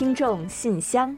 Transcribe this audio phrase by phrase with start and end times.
[0.00, 1.14] 听众信箱，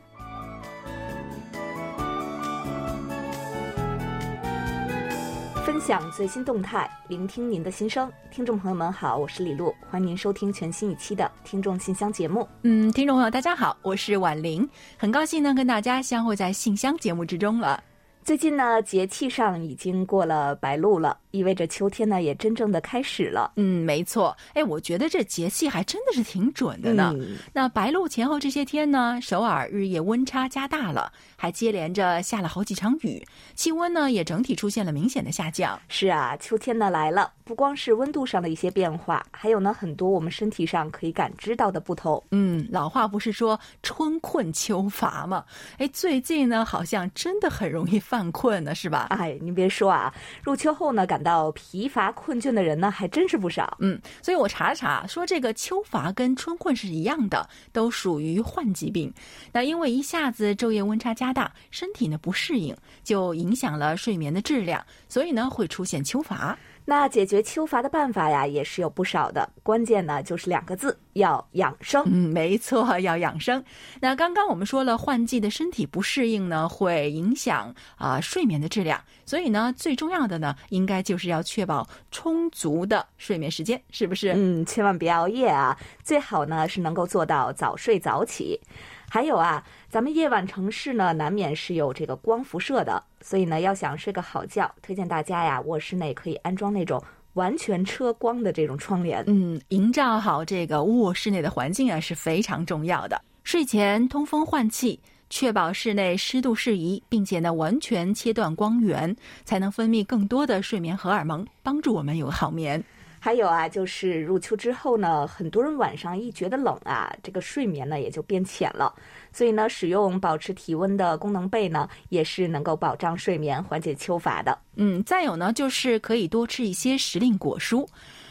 [5.64, 8.10] 分享最新动态，聆听您的心声。
[8.28, 12.48] 听众朋友们好，我是李璐，欢迎您收听全新一期的《听众信箱》节目。
[12.62, 14.68] 嗯，听众朋友大家好，我是婉玲，
[14.98, 17.80] 很高兴呢跟大家相会在信箱节目之中了。
[18.24, 23.52] 最近呢，节气上已经过了白露了，意味着秋天呢也真正的开始了。
[23.56, 24.36] 嗯，没错。
[24.54, 27.12] 哎，我觉得这节气还真的是挺准的呢。
[27.16, 35.78] 嗯那白露前后这些天呢，首尔日夜温差加大了，还接连着下了好几场雨，气温呢也整体出现了明显的下降。
[35.88, 42.22] 是啊，秋天呢来了，不光是温度上的一些变化，还有呢很多我们身体上可以感知到的不同。
[42.30, 45.44] 嗯，老话不是说春困秋乏吗？
[45.78, 49.08] 哎，最近呢好像真的很容易犯困呢，是吧？
[49.10, 53.76] 哎，您别说啊，入秋后呢，感到疲乏困倦的人呢还真是不少。
[53.80, 59.12] 嗯，所以我查了查，说这个秋乏跟春困是一样的，都属于患疾病。
[59.52, 66.58] 那因为一下子昼夜温差加大，身体呢不适应，就影响了睡眠的质量，所以呢会出现秋乏。
[66.84, 72.02] 那解决秋乏的办法呀，也是有不少的，关键呢就是两个字，要养生。
[72.06, 73.62] 嗯，没错，要养生。
[74.00, 79.00] 那刚刚我们说了，换季的身体不适应呢，会影响啊、睡眠的质量。
[79.24, 84.32] 所以呢，最重要的呢，应该就是要确保充足的睡眠时间，是不是？
[84.34, 88.60] 嗯，千万别熬夜啊，最好呢是能够做到早睡早起。
[89.08, 89.62] 还有啊，
[89.92, 96.98] 咱们夜晚城市呢，难免是有这个光辐射的，所以呢，要想睡个好觉，推荐大家呀，卧室内可以安装那种
[97.34, 99.22] 完全遮光的这种窗帘。
[99.26, 103.20] 嗯，营造好这个卧室内的环境啊是非常重要的。
[103.44, 112.82] 睡前通风换气，确保室内湿度适宜，并且呢完全切断光源，才能分泌更多的睡眠荷尔蒙，帮助我们有个好眠。
[113.24, 118.92] 还有啊，就是入秋之后呢，很多人晚上一觉得冷啊，这个睡眠呢也就变浅了。
[119.32, 124.58] 所以呢，使用保持体温的功能被呢，也是能够保障睡眠、缓解秋乏的。
[124.74, 127.86] 嗯，再有呢，就是可以多吃一些时令果蔬。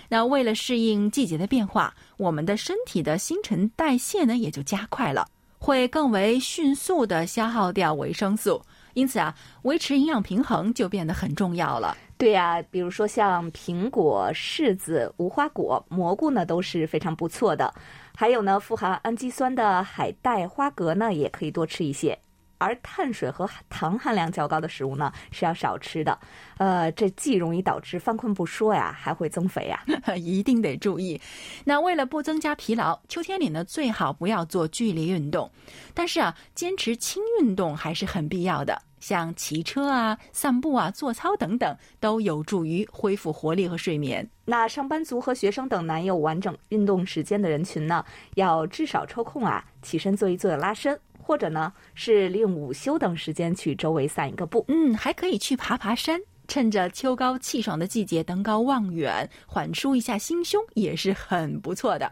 [0.10, 5.26] 那为了适应季节的变化，我们的身体的新陈代谢呢也就加快了，
[5.58, 8.62] 会更为迅速的消耗掉维生素。
[8.94, 11.96] 因此啊，维持营养平衡就变得很重要了。
[12.22, 17.74] 对呀、比如说像苹果、柿子、无花果、蘑菇呢，都是非常不错的。
[18.16, 22.16] 还有呢，富含氨基酸的海带、花蛤呢，也可以多吃一些。
[22.60, 26.16] 而碳水和糖含量较高的食物呢，是要少吃的。
[26.60, 29.84] 呃，这既容易导致犯困不说呀，还会增肥呀。
[30.16, 31.20] 一定得注意。
[31.66, 35.50] 那为了不增加疲劳，秋天里呢最好不要做剧烈运动，
[35.96, 38.80] 但是啊，坚持轻运动还是很必要的。
[39.02, 44.26] 像骑车啊、散步啊、做操等等，都有助于恢复活力和睡眠。
[44.46, 54.64] 那上班族和学生等难有完整运动时间的人群呢，要至少抽空啊，起身做一做拉伸，或者呢是利用午休等时间去周围散一个步。
[54.70, 62.12] 嗯，还可以去爬爬山，趁着秋高气爽的季节登高望远，缓舒一下心胸，也是很不错的。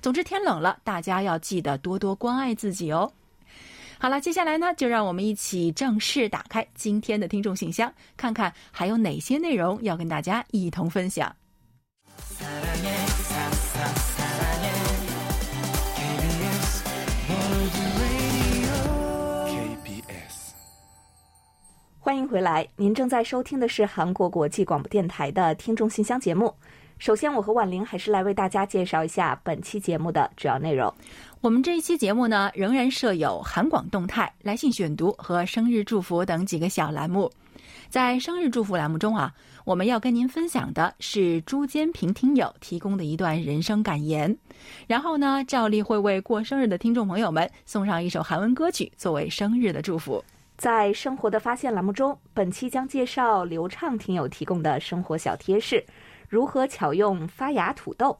[0.00, 3.10] 总之，天冷了，大家要记得多多关爱自己哦。
[3.98, 11.34] 好了，接下来呢，就让我们一起正式打开今天的听众信箱，看看还有哪些内容要跟大家一同分享。
[19.48, 20.50] KBS
[21.98, 26.54] 欢迎回来，您正在收听的是韩国国际广播电台的听众信箱节目。
[26.98, 30.92] 首先，我和婉玲还是来为大家介绍一下本期节目的主要内容。
[31.40, 37.30] 我们这一期节目呢，仍然设有韩广动态、来信选读和生日祝福等几个小栏目。
[37.90, 39.34] 在生日祝福栏目中啊，
[39.64, 44.34] 我们要跟您分享的是朱坚平听友提供的一段人生感言，
[44.86, 50.24] 然后呢，照例会为过生日的听众朋友们送上一首韩文歌曲作为生日的祝福。
[50.56, 55.84] 在生活的发现栏目中，本期将介绍刘畅听友提供的生活小贴士，
[56.34, 58.18] 如何巧用发芽土豆。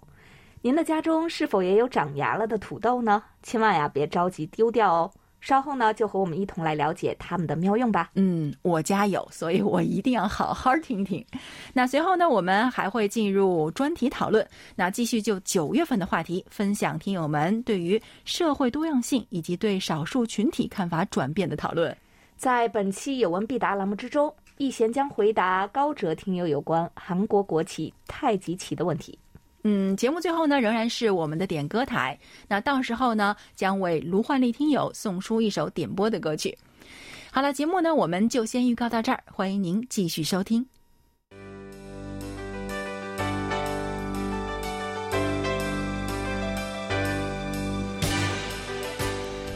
[0.62, 3.20] 您的家中是否也有长芽了的土豆呢？
[3.42, 5.10] 千万呀，别着急丢掉哦。
[5.40, 8.12] 稍后呢，就和我们一同来了解它们的妙用吧。
[8.14, 11.26] 嗯，我家有，所以我一定要好好听听。
[11.72, 21.94] 那随后呢，我们还会进入专题讨论，那继续就九月份的话题分享听友们对于社会多样性以及对少数群体看法转变的讨论。
[22.36, 29.18] 在本期有问必答栏目之中，易贤将回答高哲听友有关韩国国旗太极旗的问题。
[29.64, 32.16] 嗯，节目最后呢，仍然是我们的点歌台。
[32.46, 36.56] 那到时候呢，将为卢焕丽听友送出一首点播的歌曲。
[37.32, 40.64] 好了，节目呢，我们就先预告到这儿，欢迎您继续收听。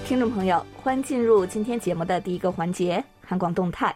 [0.07, 3.95] 听众朋友，欢迎进入今天节目的第一个环节——韩广动态。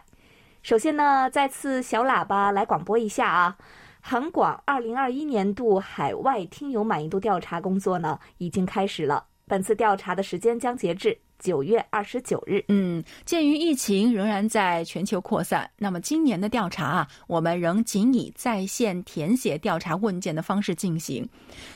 [0.63, 3.57] 首先呢，再次小喇叭来广播一下啊，
[3.99, 9.25] 韩广二零二一年度海外听友满意度调查工作呢已经开始了。
[9.45, 12.63] 本次调查的时间将截至九月二十九日。
[12.69, 21.27] 嗯，鉴于疫情仍然在全球扩散，那么今年的调查啊，我们仍仅以在线填写调查问卷的方式进行。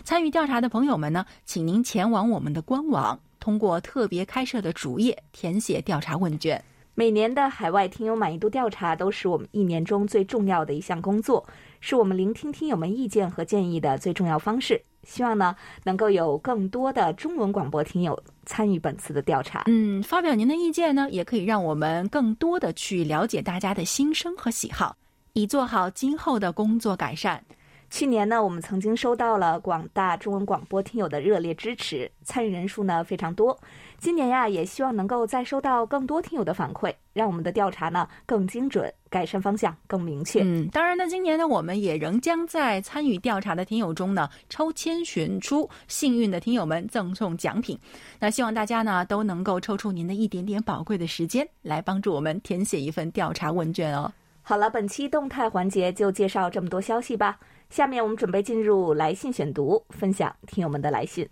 [0.05, 3.19] 参与调查的朋友们呢，请您前往我们的官网。
[3.41, 6.63] 通过特别开设的主页填写调查问卷。
[6.99, 11.47] 每年的海外听友满意度调查都是我们一年中最重要的一项工作，
[11.79, 14.81] 是我们聆听听友们意见和建议的最重要方式。
[15.03, 19.61] 希望呢，能够有更多的中文广播听友参与本次的调查。
[19.67, 24.97] 嗯，发表您的意见呢，也可以让我们更多的去了解大家的心声和喜好，
[25.33, 27.43] 以做好今后的工作改善。
[27.89, 33.57] 去年呢，我们曾经收到了广大中文广播听友的热烈支持，参与人数呢非常多。
[33.97, 40.43] 今年呀，也希望能够再收到更多听友的反馈，让我们的调查呢更精准，改善方向更明确。
[40.43, 47.77] 嗯，当然呢，今年呢，我们也仍将在参与调查的听友中呢抽签选出幸运的听友们，赠送奖品。
[48.19, 54.11] 那希望大家呢都能够抽出您的一点点宝贵的时间，来帮助我们填写一份调查问卷哦。
[54.43, 57.39] 好了，本期动态环节就介绍这么多消息吧。
[57.71, 61.27] 下面我们准备进入来信选读，分享听友们的来信。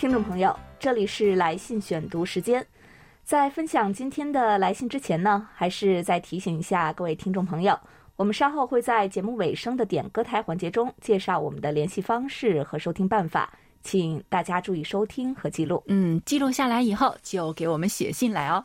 [0.00, 2.66] 听众朋友，这里是来信选读时间。
[3.22, 7.78] 在分享今天的来信之前呢，还是再提醒一下各位听众朋友。
[8.16, 13.52] 我们稍后会在节目尾声的点歌台环节中介绍我们的联系方式和收听办法，
[13.82, 15.82] 请大家注意收听和记录。
[15.88, 18.64] 嗯，记录下来以后就给我们写信来哦。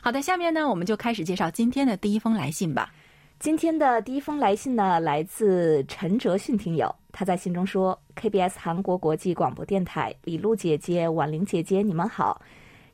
[0.00, 2.92] 好的，下面呢我们就开始介绍今天的第一封来信吧。
[3.38, 12.42] 今天的第一封来信呢来自陈哲迅听友，他在信中说：“KBS 韩国国际广播电台李璐姐姐、婉玲姐姐，你们好。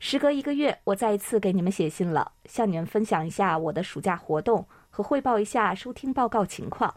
[0.01, 6.93] 时隔一个月，我再一次给你们写信了，向你们分享一下我的暑假活动。”和汇报一下收听报告情况。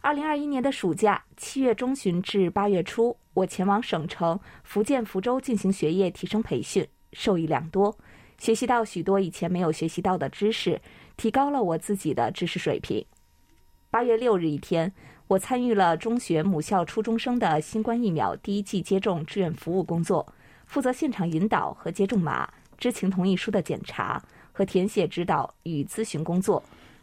[0.00, 7.98] 二零二一年的暑假，七月中旬至八月初，我前往省城福建福州进行学业提升培训，受益良多，
[8.38, 10.80] 学习到许多以前没有学习到的知识，
[11.16, 13.04] 提高了我自己的知识水平。
[13.90, 14.92] 八月六日一天，
[15.30, 20.26] 我参与了中学母校初中生的新冠疫苗第一剂接种志愿服务工作，
[20.66, 26.60] 负责现场引导和接种码、知情同意书的检查和填写指导与咨询工作。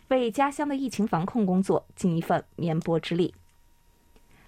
[0.09, 3.33] 为家乡的疫情防控工作尽一份绵薄之力。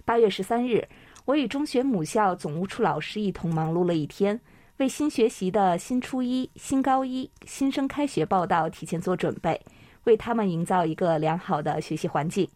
[0.04, 0.86] 八月十三日，
[1.24, 4.38] 我与中学母校总务处老师一同忙碌了一天，
[4.76, 9.58] 为新学习的新初一、新高一新生开学报道提前做准备，
[10.04, 12.46] 为他们营造一个良好的学习环境。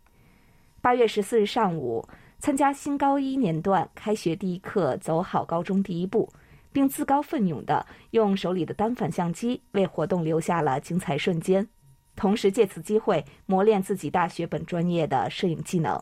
[0.84, 2.06] 八月十四日上午，
[2.38, 6.30] 参加新高一年段开学第一课，走好高中第一步，
[6.74, 11.66] 并自告奋勇地用手里的单反相机为活动留下了精彩瞬间。
[12.16, 15.98] 同时借此机会磨练自己大学本专业的摄影技能。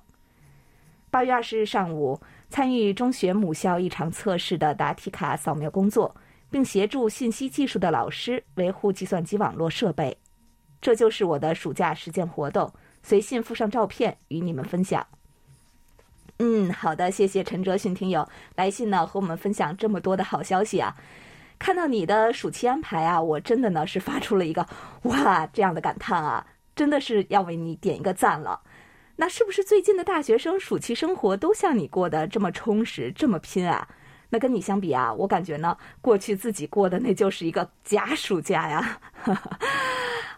[1.12, 2.20] 八月二十日上午，
[2.50, 6.12] 参与中学母校一场测试的答题卡扫描工作，
[6.50, 10.18] 并协助信息技术的老师维护计算机网络设备。
[10.80, 12.68] 这就是我的暑假实践活动，
[13.02, 15.06] 随信附上照片与你们分享。
[16.38, 20.96] 嗯，好的，谢谢陈哲迅听友来信呢，和我们分享这么多的好消息啊。
[21.58, 24.66] 看到你的暑期安排啊，我真的呢是发出了一个
[25.02, 26.44] 哇这样的感叹啊，
[26.74, 28.62] 真的是要为你点一个赞了。
[29.16, 33.86] 那是不是最近的大学生暑期生活都像你过得这么充实、这么拼啊？
[34.30, 38.98] 那跟你相比啊，我感觉呢，过去自己过的那就是一个假暑假呀。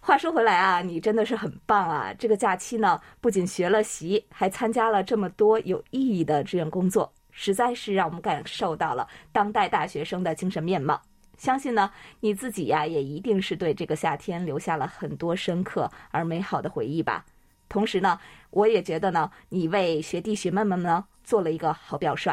[0.07, 2.13] 话说回来啊，你真的是很棒啊！
[2.19, 11.01] 这个假期呢，不仅学了习，还参加了这么多有意义的志愿工作，实在是让我们感受到了当代大学生的精神面貌。
[11.39, 17.25] 相信呢，你自己呀，也一定是对这个夏天留下了很多深刻而美好的回忆吧。
[17.71, 18.21] 同时呢，
[18.51, 22.31] 我也觉得呢，你为学弟学妹们呢做了一个好表率。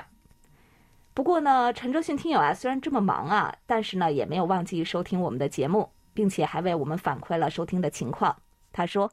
[1.14, 8.36] 不过呢，陈哲迅听友啊，虽然这么忙啊，但是呢，也没有忘记收听我们的节目，并且还为我们反馈了收听的情况。
[8.72, 9.12] 他说：“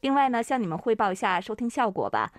[0.00, 2.32] 另外呢，向你们汇报一下收听效果吧。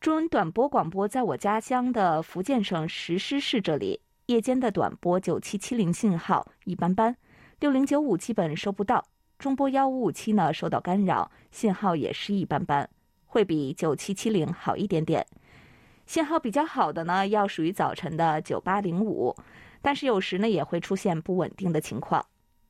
[0.00, 7.14] 中文短波广播在我家乡的福建省石狮市这里。”夜间的短波九七七零信号一般般，
[7.60, 9.04] 六零九五基本收不到，
[9.38, 12.88] 中波幺五五七呢受到干扰，信号也是一般般，
[13.26, 15.26] 会比九七七零好一点点。
[16.06, 19.36] 信号比较好的呢，要属于早晨的九八零五，
[19.82, 22.24] 但是有时呢也会出现不稳定的情况。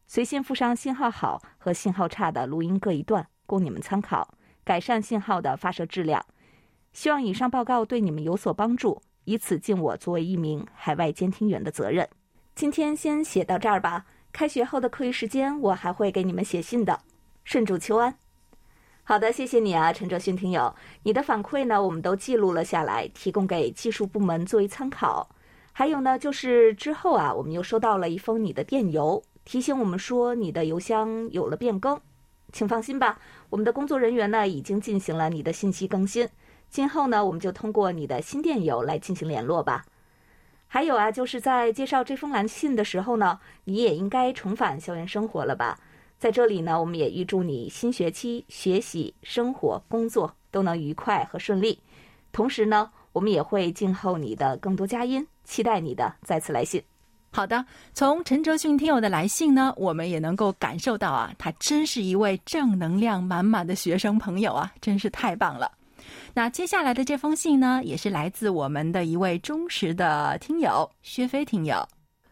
[0.06, 6.24] 随信附上信号好和信号差的录音各一段，供你们参考，改善信号的发射质量。
[6.92, 12.08] 希望以上报告对你们有所帮助，以此尽我作为一名海外监听员的责任。
[12.54, 14.06] 今天先写到这儿吧。
[14.30, 17.00] 开学后的课余时间，我还会给你们写信的。
[17.44, 18.16] 顺祝秋安。
[19.04, 25.28] 好的，谢谢你啊，陈哲勋听友，你的反馈呢，我们都记录了下来，提供给技术部门作为参考。
[25.72, 32.00] 还有呢，就是之后啊，我们又收到了一封你的电邮，提醒我们说你的邮箱有了变更。
[32.52, 33.18] 请放心吧，
[33.50, 36.28] 我们的工作人员呢已经进行了你的信息更新，
[36.70, 39.84] 今后呢，我们就通过你的新电邮来进行联络吧。
[40.68, 45.80] 还有啊，就是在介绍这封来信的时候呢，你也应该重返校园生活了吧？
[46.16, 51.80] 在这里呢，我们也预祝你新学期学习、生活、工作都能愉快和顺利。
[52.30, 56.82] 同时呢，我们也会静候你的更多佳音，期待你的再次来信。
[57.34, 65.68] 好的，从陈哲迅听友的来信呢，我们也能够感受到啊，他真是一位正能量满满的学生朋友啊，真是太棒了。
[66.32, 71.84] 那接下来的这封信呢，也是来自我们的一位忠实的听友薛飞听友。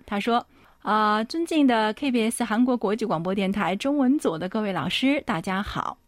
[0.06, 0.46] 他说
[0.82, 5.98] ：“啊，尊敬的 KBS 韩国国际广播电台中文组的各位老师，大家好！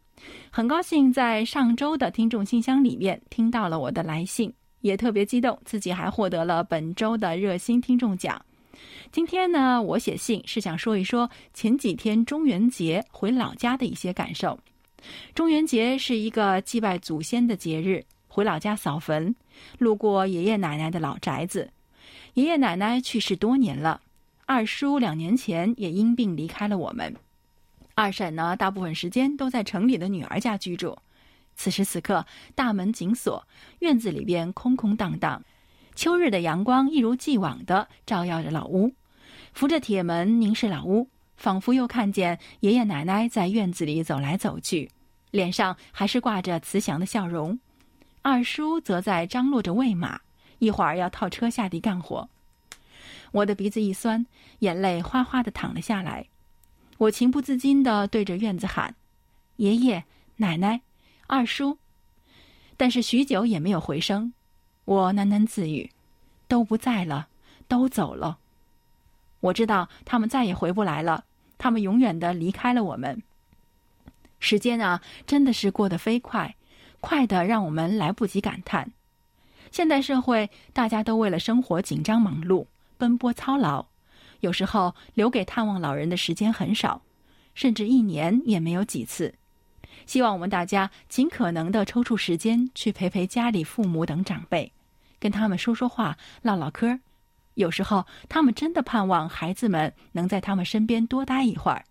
[0.52, 8.40] 很高兴在上周的听众信箱里面听到了我的来信，也特别激动，自己还获得了本周的热心听众奖。
[9.12, 14.59] 今天呢，我写信是想说一说前几天中元节回老家的一些感受。”
[15.35, 19.35] 中元节是一个祭拜祖先的节日，回老家扫坟，
[19.78, 21.71] 路过爷爷奶奶的老宅子。
[22.33, 24.00] 爷爷奶奶去世多年了，
[24.47, 27.14] 二叔两年前也因病离开了我们。
[27.95, 30.99] 二婶呢，大部分时间都在城里的女儿家居住。
[31.54, 33.47] 此时此刻，大门紧锁，
[33.78, 35.40] 院子里边空空荡荡。
[35.94, 38.92] 秋日的阳光一如既往的照耀着老屋，
[39.52, 41.08] 扶着铁门凝视老屋。
[41.36, 44.88] 仿佛又看见爷爷奶奶在院子里走来走去，
[45.32, 47.58] 脸上还是挂着慈祥的笑容。
[48.22, 50.20] 二叔则在张罗着喂马，
[50.60, 52.28] 一会儿要套车下地干活。
[53.32, 54.24] 我的鼻子一酸，
[54.60, 56.26] 眼泪哗哗的淌了下来。
[56.98, 58.94] 我情不自禁的对着院子喊
[59.56, 60.04] ：“爷爷
[60.36, 60.82] 奶奶，
[61.26, 61.78] 二叔。”
[62.78, 64.32] 但是许久也没有回声。
[64.85, 65.91] 我喃喃自语
[66.49, 67.29] ：“都不在了，
[67.69, 68.38] 都走了。”
[69.41, 71.25] 我知道他们再也回不来了，
[71.59, 73.23] 他们永远的离开了我们。
[74.41, 76.55] 时间啊，真的是过得飞快，
[77.00, 78.93] 快的让我们来不及感叹。
[79.71, 83.87] 现代社会，大家都为了生活紧张忙碌，奔波操劳，
[84.41, 87.00] 有时候留给探望老人的时间很少，
[87.55, 89.35] 甚至一年也没有几次。
[90.06, 94.70] 希望我们大家尽可能的抽出时间去陪陪家里父母等长辈，
[95.18, 96.99] 跟他们说说话，唠唠嗑。
[97.54, 101.84] 有时候，他们真的盼望孩子们能在他们身边多待一会儿，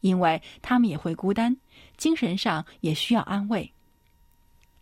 [0.00, 1.56] 因为他们也会孤单，
[1.96, 3.72] 精神上也需要安慰。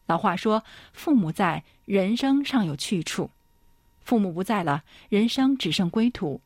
[0.07, 3.31] 老话说：“父母在，人生尚有去处；
[4.01, 6.41] 父母不在了，人生只剩归途。”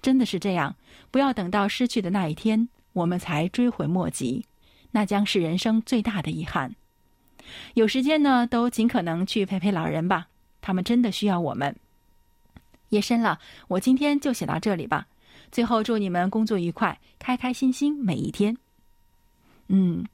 [0.00, 0.74] 真的是这样，
[1.10, 4.44] 不要等到失去的那一天，我们才追悔莫及，
[4.90, 6.74] 那将是人生最大的遗憾。
[7.74, 10.28] 有时间呢，都尽可能去陪陪老人吧，
[10.60, 11.74] 他们真的需要我们。
[12.90, 15.06] 夜深了，我今天就写到这里吧。
[15.50, 18.56] 最后，祝你们工作愉快，开开心心每一天。
[19.68, 20.04] 嗯，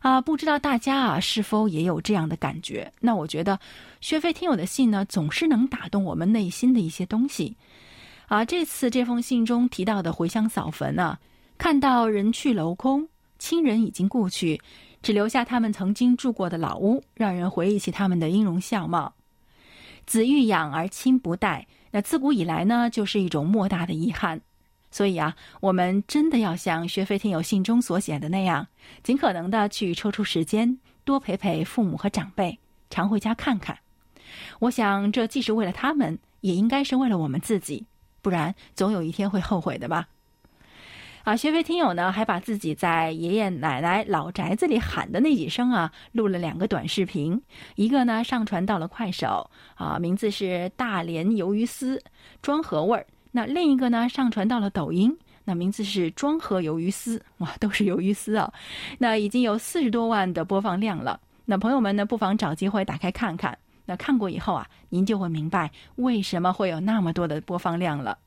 [0.00, 2.92] 啊，不知道大家啊是否也有这样的感觉？
[3.00, 3.58] 那我觉得，
[4.00, 7.56] 薛飞听友的信呢，总是能打动我们内心的一些东西。
[8.26, 11.18] 啊，这次这封信中提到的回乡扫坟呢，
[11.58, 13.08] 看到人去楼空，
[13.44, 14.58] 亲人已经故去，
[15.02, 19.12] 只留下他们曾经住过的老屋，让人回忆起他们的音容笑貌。
[20.06, 21.66] 子欲养而亲不待。
[21.90, 24.40] 那自古以来呢，就是一种莫大的遗憾，
[24.90, 28.66] 所以啊，我们真的要像薛飞听友信中所写的那样，
[29.02, 32.58] 尽可能的去抽出时间，多陪陪父母和长辈，
[32.88, 33.76] 常回家看看。
[34.58, 37.84] 我想，这既是为了他们，也应该是为了我们自己，
[38.22, 40.08] 不然总有一天会后悔的吧。
[41.24, 47.40] 啊，学飞听友呢，还把自己在爷爷奶奶老宅子里喊的那几声啊，录了两个短视频，
[47.76, 51.98] 一个呢上传到了快手，啊，名字是大连鱿鱼丝，
[52.42, 58.52] 庄河味儿；那另一个呢上传到了抖音，那名字是庄河鱿鱼丝，哇，都是鱿鱼丝啊，
[58.98, 61.18] 那已经有四十多万的播放量了。
[61.46, 63.56] 那朋友们呢，不妨找机会打开看看。
[63.86, 68.18] 那看过以后啊，您就会明白为什么会有那么多的播放量了。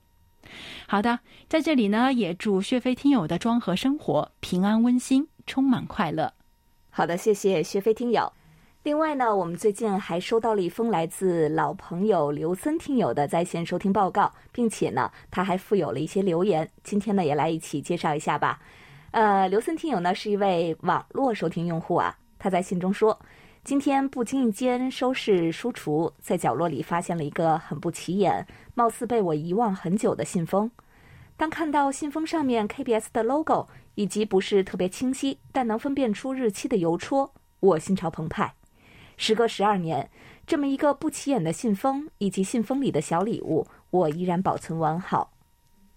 [0.88, 6.34] 好的，在这里呢，也祝薛飞听友的庄河生活平安温馨，充满快乐。
[6.90, 8.32] 好的，谢谢薛飞听友。
[8.84, 16.70] 另外呢，我们最近还收到了一封来自老朋友刘森听友的在线收听报告，并且呢，他还附有了一些留言。
[16.84, 18.62] 今天呢，也来一起介绍一下吧。
[19.12, 23.20] 呃，刘森听友呢是一位网络收听用户啊，他在信中说，
[23.68, 30.72] 今天不经意间收拾书橱，在角落里发现了一个很不起眼、貌似被我遗忘很久的信封。
[31.36, 38.54] 当看到信封上面 KBS 的 logo 以及不是特别清晰但能分辨出日期的邮戳，我心潮澎湃。
[39.18, 40.10] 时隔十二年，
[40.46, 45.34] 这么一个不起眼的信封以及信封里的小礼物，我依然保存完好。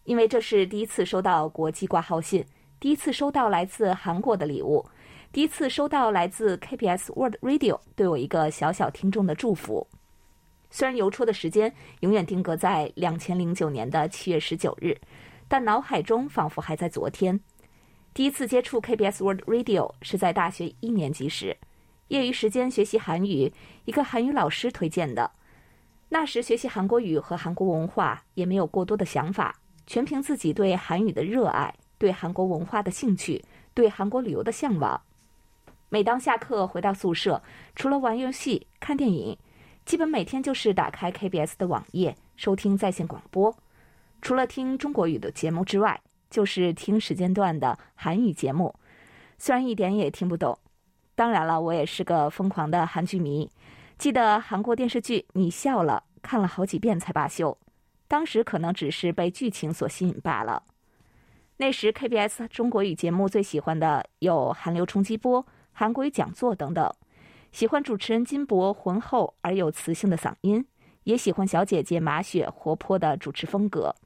[0.02, 2.44] 因为这是第一次收到国际挂号信，
[2.80, 4.84] 第一次收到来自韩国的礼物，
[5.32, 9.86] 第一次收到来自 KBS World Radio 对我一个小小听众的祝福。
[10.70, 14.96] 虽然邮戳的时间永远定格在两千零九年的七月十九日，
[15.46, 17.38] 但脑海中仿佛还在昨天。
[18.12, 21.56] 第一次接触 KBS World Radio 是在大学一年级时。
[22.08, 23.52] 业余时间学习韩语，
[23.84, 25.30] 一个韩语老师推荐的。
[26.08, 29.54] 那时学习韩国语和韩国文化也没有过多的想法，
[29.86, 35.00] 全凭自己对韩语的热爱、对韩国文化的兴趣、对韩国旅游的向往。
[35.92, 37.42] 每当下课回到宿舍，
[37.74, 39.36] 除了玩游戏、看电影，
[39.84, 43.52] 基本每天就是打开 KBS 的网页收听在线广播。
[44.22, 48.72] 除了听中国语的节目之外，就是听时间段的韩语节目，
[49.36, 50.56] 虽然一点也听不懂。
[51.16, 53.50] 当然了，我也是个疯狂的韩剧迷。
[53.98, 57.58] 记得韩国电视剧《你笑了》，看了好几遍才罢休。
[58.06, 60.62] 当时可能只是被剧情所吸引罢了。
[61.56, 65.44] 那时 KBS 中国语节目最喜欢的有《韩流冲击波》
[65.80, 66.92] 《韩国语讲座》等等。
[67.52, 70.62] 喜欢主持人金博浑厚而有磁性的嗓音，
[71.04, 73.96] 也喜欢小姐姐马雪活泼的主持风格。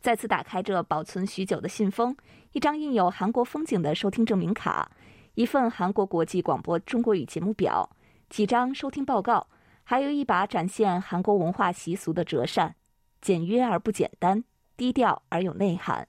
[0.00, 2.16] 再次打开这保存许久的信封，
[2.52, 4.88] 一张印有韩国风景的收听证明卡。
[5.34, 7.90] 一份韩国国际广播中国语节目表，
[8.30, 9.48] 几张收听报告，
[9.82, 12.76] 还有一把展现韩国文化习俗的折扇，
[13.20, 14.44] 简约而不简单，
[14.76, 16.06] 低调而有内涵。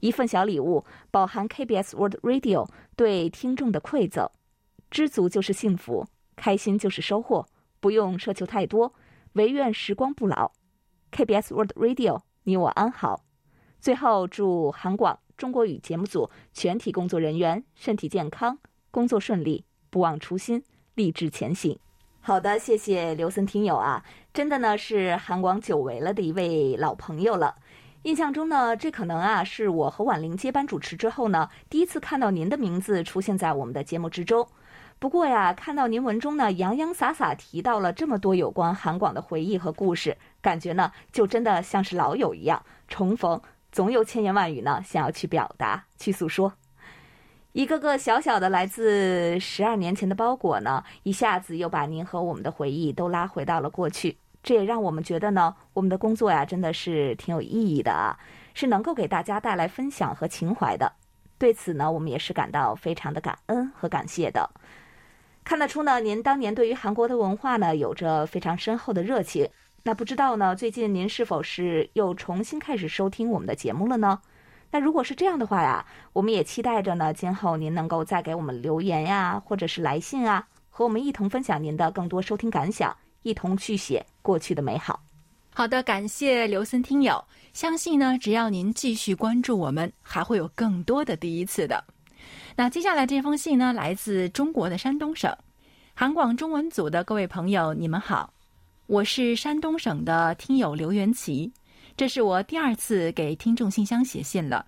[0.00, 4.28] 一份小礼物，饱含 KBS World Radio 对听众的馈赠，
[4.90, 6.06] 知足就是幸福，
[6.36, 7.46] 开心就是收获，
[7.80, 8.94] 不用奢求太多，
[9.32, 10.52] 唯愿时光不老。
[11.10, 13.24] KBS World Radio，你我安好。
[13.80, 15.18] 最后祝韩广。
[15.36, 18.58] 中国语节目组全体工作人员身体健康，
[18.90, 21.78] 工作顺利，不忘初心，励志前行。
[22.20, 27.54] 好的，谢谢刘森听友啊，真的呢是韩广久违了的一位老朋友了。
[28.02, 34.46] 印象中呢，这可能啊是我和婉玲接班主持之后呢，第一次看到您的名字出现在我们的节目之中。
[35.00, 43.40] 不过呀，看到您文中呢洋洋洒洒提到了这么多有关韩广的回忆和故事，感觉呢就真的像是老友一样重逢。
[43.72, 46.52] 总有千言万语呢，想要去表达、去诉说。
[47.52, 54.18] 一个个小小的来自十二年前的包裹呢，一下子又把您和我们的回忆都拉回到了过去。
[54.48, 58.16] 这也让我们觉得呢，我们的工作呀，真的是挺有意义的啊，
[58.54, 60.90] 是能够给大家带来分享和情怀的。
[61.36, 64.48] 对此呢，我们也是感到非常的感恩和感谢的。
[65.44, 69.46] 看得出呢，您当年对于韩国的文化呢，有着非常深厚的热情。
[69.82, 70.56] 那不知道呢？
[70.56, 74.18] 最近您是否是又重新开始收听我们的节目了呢？
[74.70, 75.84] 那如果是这样的话呀，
[76.14, 82.96] 我们也期待着呢，今后您能够再给我们留言呀，或者是来信啊，和我们一同分享您的更多收听感想，
[83.28, 85.02] 一同去写过去的美好。
[85.52, 91.84] 好的，感谢刘森听友，相信呢，只要您继续关注我们，还会有更多的第一次的。
[92.56, 95.36] 那接下来这封信呢，来自中国的山东省，
[95.94, 98.32] 韩广中文组的各位朋友，你们好。
[98.86, 101.52] 我是山东省的听友刘元奇，
[101.96, 104.64] 这是我第二次给听众信箱写信了。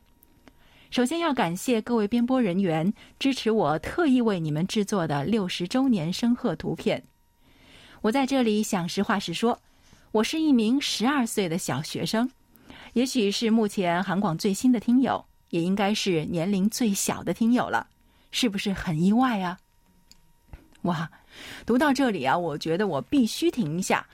[0.91, 7.01] 首先要感谢各位编播人员支持我特意为你们制作的六十周年生贺图片。
[8.03, 9.61] 我在这里想实话实说，
[10.11, 12.31] 我是一名十二岁的小学生，
[12.95, 17.87] 也许是目前韩广最新的听友，也应该是年龄最小的听友了，
[18.31, 19.59] 是不是很意外啊？
[20.83, 21.11] 哇！
[21.67, 24.07] 读到这里啊，我觉得我必须停一下。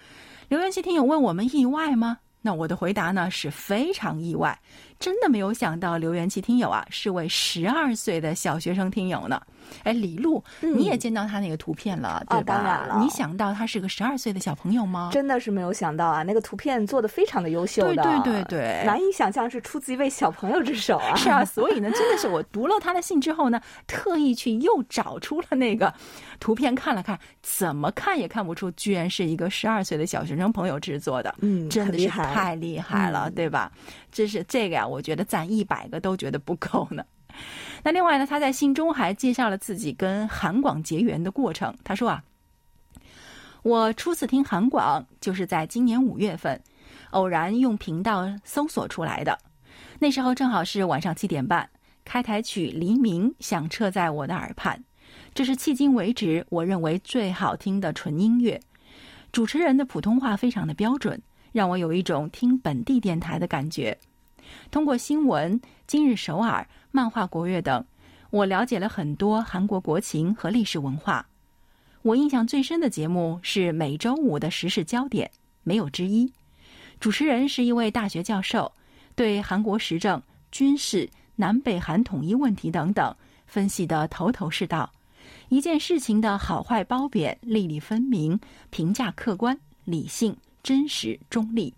[0.49, 2.18] 留言区听友问我们意外吗？
[2.42, 4.61] 那我的回答呢是非常意外。
[4.99, 9.40] 真的没有想到，留言区听友啊是位十二岁的小学生听友呢。
[9.83, 12.55] 哎，李璐，你也见到他那个图片了，对吧？
[12.57, 12.98] 当然了。
[13.00, 15.11] 你想到他是个十二岁的小朋友吗？
[15.12, 16.22] 真的是没有想到啊！
[16.22, 21.14] 那个图片做的非常的优秀，对对对对，难以想象是出自一位小朋友之手啊！
[21.16, 25.92] 是啊，所以呢，真的是我读了他的信之后呢，特意去又找出了那个
[26.40, 31.35] 图片看了看，怎么看也看不出，居然是一个十二岁的小学生朋友制作的。
[31.40, 33.70] 嗯，真的是太厉害了，对吧？
[34.11, 37.05] 这是这个呀，我觉得赞一百个都觉得不够呢。
[37.83, 41.75] 那另外呢，他在信中还介绍了自己跟韩广结缘的过程。
[41.85, 42.22] 他说啊，
[43.62, 46.61] 我初次听韩广就是在今年五月份，
[47.11, 49.38] 偶然用频道搜索出来的。
[49.99, 51.68] 那时候正好是晚上七点半，
[52.05, 54.83] 开台曲《黎明》响彻在我的耳畔，
[55.33, 58.61] 这是迄今为止我认为最好听的纯音乐。
[59.33, 61.20] 主持人的普通话非常的标准，
[61.53, 63.96] 让我有一种听本地电台的感觉。
[64.70, 67.85] 通过新闻、今日首尔、漫画国乐等，
[68.30, 71.26] 我了解了很多韩国国情和历史文化。
[72.00, 75.30] 我印象最深的节目是每周五的时事焦点，
[75.62, 76.32] 没有之一。
[76.98, 78.72] 主持人是一位大学教授。
[79.14, 83.14] 对韩国时政、军事、南北韩统一问题等等
[83.46, 84.90] 分析的头头是道，
[85.50, 91.74] 一件事情的好坏褒贬粒粒分明，评价客观、理性、真实、中立。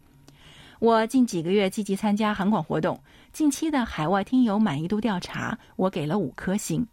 [0.78, 3.00] 我近几个月积极参加韩广活动，
[3.38, 6.84] 近期的海外听友满意度调查，我给了五颗星。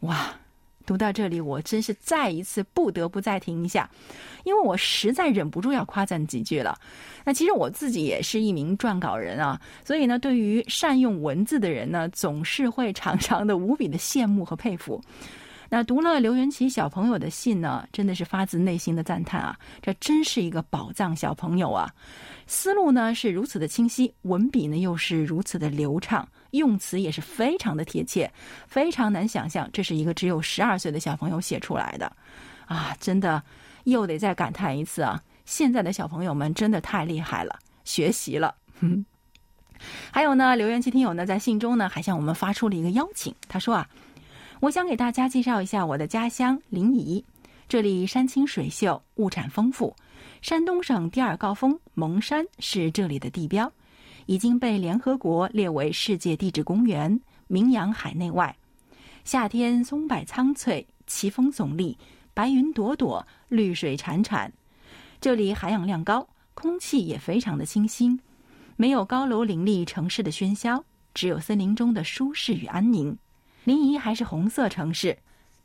[0.00, 0.28] 哇！
[0.84, 3.88] 读到这里，我真是再一次不得不再停一下，
[4.42, 6.76] 因为我实在忍不住要夸赞几句了。
[7.24, 15.00] 那其实我自己也是一名撰稿人啊，所以呢，对于善用文字的人呢，总是会常常的无比的羡慕和佩服。
[15.74, 19.58] 那读了刘元奇小朋友的信呢，真的是发自内心的赞叹啊！
[19.80, 21.90] 这真是一个宝藏小朋友啊！
[22.46, 28.30] 思路呢是如此的清晰，文笔呢又是如此的流畅，用词也是非常的贴切，
[28.66, 32.14] 非常难想象这是一个只有十二岁的小朋友写出来的，
[32.66, 33.42] 啊，真的
[33.84, 35.22] 又得再感叹一次啊！
[35.46, 38.54] 现在的小朋友们真的太厉害了，学习了。
[40.12, 43.88] 还有呢，刘元奇听友呢在信中呢还向我们发出了一个邀请，他说啊。
[44.62, 47.24] 我想给大家介绍一下我的家乡临沂，
[47.68, 49.92] 这里山清水秀，物产丰富。
[50.40, 53.72] 山东省第二高峰蒙山是这里的地标，
[54.26, 58.56] 已经被联合国列为世界地质公园，名扬海内外。
[59.24, 61.98] 夏天松柏苍翠，奇峰耸立，
[62.32, 64.48] 白云朵朵，绿水潺潺。
[65.20, 68.16] 这里含氧量高，空气也非常的清新，
[68.76, 73.18] 没有高楼林立城市的喧嚣，只有森林中的舒适与安宁。
[73.64, 75.16] 临沂还是红色城市，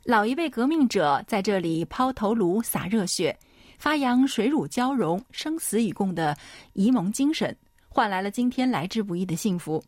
[0.04, 3.36] 老一辈革命者在这里抛头颅、洒热血，
[3.76, 6.36] 发扬水乳交融、生死与共的
[6.74, 7.56] 沂蒙精神，
[7.88, 9.82] 换来了今天来之不易的幸福。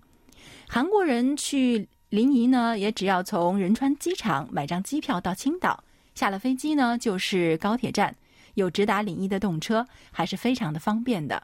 [0.69, 5.83] 韩国人去临沂呢，也只要从仁川机场买张机票到青岛，
[6.17, 8.13] 下了飞机呢就是高铁站，
[8.55, 11.41] 有直达临沂的动车，还是非常的方便的。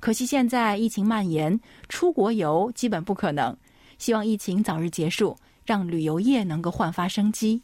[0.00, 3.56] 可惜现在疫情蔓延，出国游基本不可能。
[3.96, 5.36] 希望疫情早日结束。
[5.64, 7.60] 让旅游业能够焕发生机。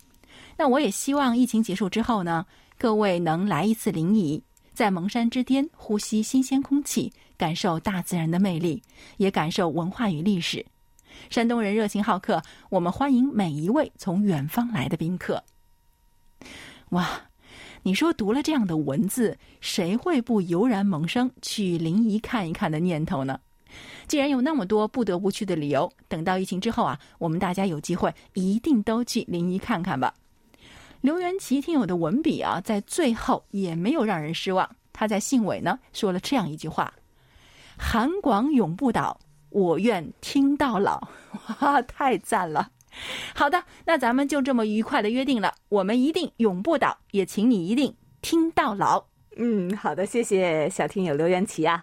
[0.56, 2.46] 那我也希望疫情结束之后呢，
[2.78, 4.40] 各位能来一次临沂，
[4.72, 8.82] 在蒙山之巅呼吸新鲜空气，感受大自然的魅力，
[9.16, 10.64] 也感受文化与历史。
[11.28, 15.42] 山东人热情好客，我们欢迎每一位从远方来的宾客。
[16.90, 17.22] 哇，
[17.82, 23.38] 你说读了这样的文字，谁会不油然萌生去临沂看一看的念头呢？
[24.06, 30.14] 既然有那么多不得不去的理由，等到疫情之后啊，我们大家有机会一定都去临沂看看吧。
[31.00, 34.68] 刘元奇听友的文笔啊，在最后也没有让人失望。
[34.92, 36.92] 他在信尾呢说了这样一句话
[37.78, 41.08] ：“韩广永不倒，我愿听到老。
[41.60, 42.70] ”哇，太赞了！
[43.34, 49.04] 好的，那咱们就这么愉快的约定了，我们一定永不倒，也请你一定听到老。
[49.36, 51.82] 嗯，好的，谢谢小听友刘元奇啊。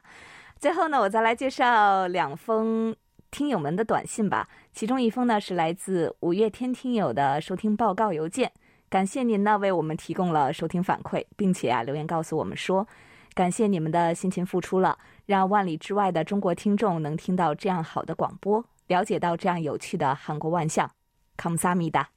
[0.59, 2.95] 最后呢，我再来介绍两封
[3.29, 4.49] 听友们的短信吧。
[4.73, 8.51] 其中一封呢是来自五月天听友的收听报告邮件，
[8.89, 12.87] 感谢您呢为我们提供了收听反馈，并且啊留言告诉我们说，
[13.35, 20.89] 感谢你们的辛勤付出了，让万里之外的中国听众能听到这样好的广播，了解到这样有趣的韩国万象。
[21.35, 22.09] 康萨米达。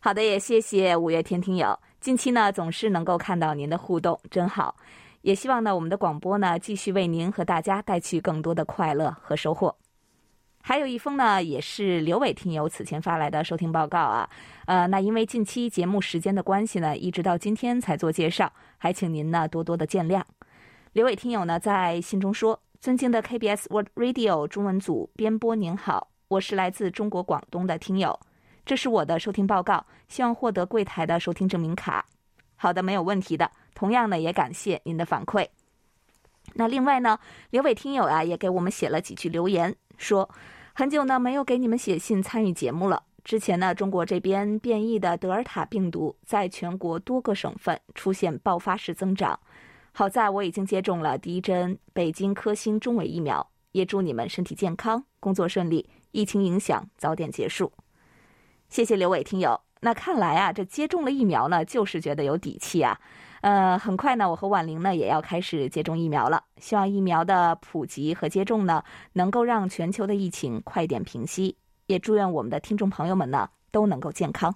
[0.00, 4.74] 好的，也谢谢五月天听友，近期呢总是能够看到您的互动，真好。
[5.22, 9.76] 也希望呢，我们的广播呢，继续为您和大家带去更多的快乐和收获。
[10.64, 14.28] 还有一封呢，也是刘伟听友此前发来的收听报告啊。
[14.66, 20.22] 呃，那因为近期节目时间的关系呢，一直到今天才做介绍，还请您呢多多的见谅。
[20.92, 28.18] 刘伟听友呢在信中说：“尊敬的 KBS World Radio 中文组编播您好，我是来自中国广东的听友，
[28.64, 32.04] 这是我的收听报告，希望获得柜台的收听证明卡。”
[32.54, 33.50] 好的，没有问题的。
[33.74, 35.46] 同样呢，也感谢您的反馈。
[36.54, 37.18] 那另外呢，
[37.50, 40.28] 刘伟听友啊，也给我们写了几句留言，说
[40.74, 43.02] 很久呢没有给你们写信参与节目了。
[43.24, 49.38] 之前呢，中国这边变异的德尔塔病毒在全国多个省份出现爆发式增长。
[49.92, 57.72] 好在我已经接种了第一针北京科兴中伟疫苗，也祝你们身体健康，工作顺利，疫情影响早点结束。
[58.68, 59.60] 谢谢刘伟听友。
[59.80, 62.98] 那看来啊，这接种了疫苗呢，就是觉得有底气啊。
[63.42, 66.42] 呃，很快呢，我和婉玲呢也要开始接种疫苗了。
[66.58, 71.54] 希望疫苗的普及和接种呢，能够让全球的疫情快点平息。
[71.86, 74.54] 也祝愿我们的听众朋友们呢都能够健康。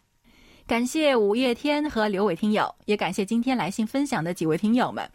[0.69, 5.09] 感谢五月天和刘伟听友，也感谢今天来信分享的几位听友们。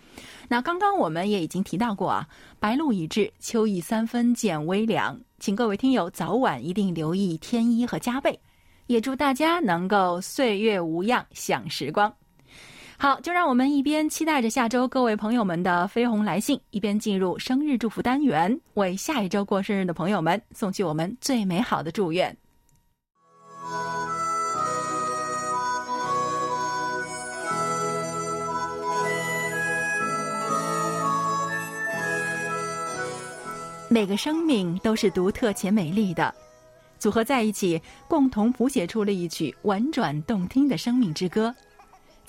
[0.47, 2.27] 那刚刚我们也已经提到过啊，
[2.59, 8.37] 白露已至，秋意三分渐微凉，请各位听友早晚一定留意添衣和加被。
[8.87, 12.13] 也祝大家能够岁月无恙，享时光。
[13.01, 22.37] 好，就让我们一边期待着下周各位朋友们的飞鸿来信，一边进入生日祝福单元，为下一周过生日的朋友们送去我们最美好的祝愿。
[33.89, 36.31] 每个生命都是独特且美丽的。
[36.99, 41.51] 组合在一起，共同谱写出了一曲婉转动听的生命之歌。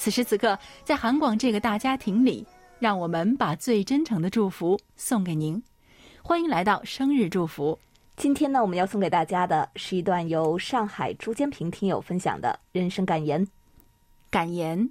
[0.02, 2.44] 此时此刻，在韩广这个大家庭里，
[2.80, 5.62] 让我们把最真诚的祝福送给您。
[6.24, 7.78] 欢迎来到生日祝福。
[8.16, 13.46] 今天呢，我们要送给大家的是一段由上海朱坚平听友分享的人生感言。
[14.28, 14.90] 感言：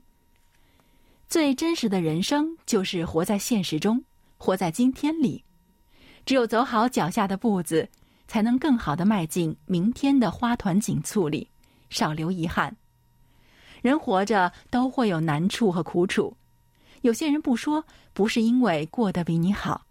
[1.28, 4.02] 最真实的人生就是活在现实中，
[4.38, 5.44] 活在今天里。
[6.26, 7.86] 只有走好脚下的步子。
[8.30, 11.50] 才能更好的迈进明天的花团锦簇里，
[11.90, 12.74] 少留遗憾。
[13.82, 16.36] 人活着都会有难处和苦楚，
[17.02, 19.86] 有些人不说，不是因为过得比你好，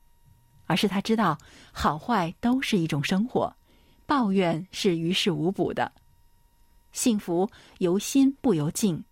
[0.67, 1.39] 而是他知道
[1.73, 3.55] 好坏都是一种生活，
[4.07, 5.91] 抱怨是于事无补的。
[6.93, 9.05] 幸福由心不由境，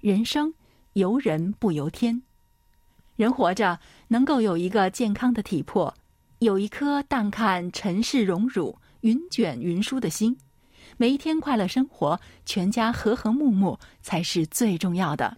[0.00, 0.52] 人生
[0.94, 2.22] 由人不由天。
[3.16, 5.94] 人活着能够有一个健康的体魄。
[6.40, 10.36] 有一颗淡看尘世荣辱、云卷云舒的心，
[10.96, 15.36] 每一天快乐生活，全家和和睦睦才是最重要的。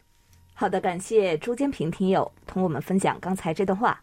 [0.54, 4.00] 好的，感谢朱坚平听友同我们分享刚才这段话。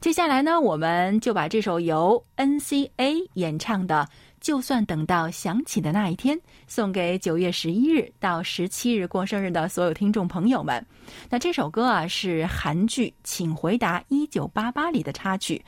[0.00, 4.08] 接下来呢，我们就把这首由 N.C.A 演唱的。
[4.44, 10.84] 就算等到想起的那一天，送给九月十一日到十七日过生日的所有听众朋友们。
[11.30, 15.64] 那这首歌啊是韩剧《请回答一九八八》里的插曲，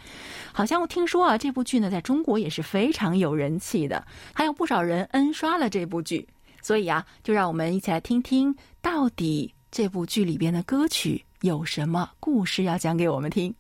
[0.53, 6.29] 好像我听说啊这部剧呢在中国也是非常有人气的，还有不少人 N 刷了这部剧。
[6.61, 13.55] 所以啊，就让我们一起来听听到底这部剧里边的歌曲有什么故事要讲给我们听。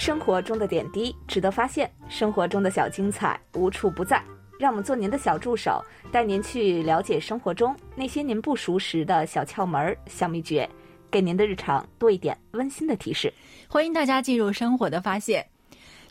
[0.00, 4.24] 生活中的点滴值得发现，生活中的小精彩无处不在。
[4.58, 10.66] 让我们做您的小助手，带您去了解生活中那些您不熟识的小窍门、小秘诀，
[11.10, 13.30] 给您的日常多一点温馨的提示。
[13.68, 15.46] 欢迎大家进入生活的发现。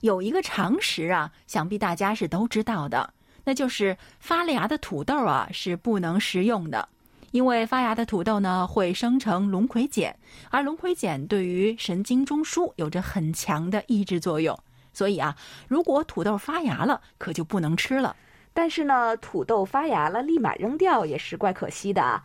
[0.02, 3.12] 有一个常识啊，想必大家是都知道的，
[3.44, 6.88] 那就是发了芽的土豆啊是不能食用的。
[7.32, 10.16] 因为发芽的土豆呢会生成龙葵碱，
[10.50, 14.58] 而龙葵碱对于神经中枢有着很强的抑制作用，
[14.94, 15.36] 所以啊，
[15.68, 18.16] 如果土豆发芽了，可就不能吃了。
[18.54, 22.24] 但是呢，土豆发芽了立马扔掉也是怪可惜的啊。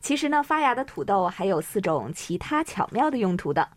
[0.00, 3.68] 其实呢，发芽的土豆还有四种其他巧妙的用途的。